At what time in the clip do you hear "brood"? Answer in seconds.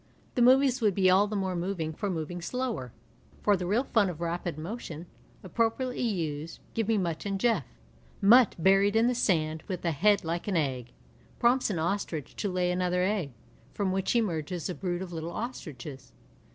14.73-15.03